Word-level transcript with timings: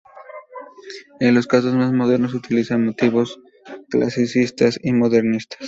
En 1.19 1.35
los 1.35 1.45
casos 1.45 1.75
más 1.75 1.91
modernos, 1.93 2.31
se 2.31 2.37
utilizan 2.37 2.85
motivos 2.87 3.39
clasicistas 3.91 4.79
y 4.81 4.93
modernistas. 4.93 5.59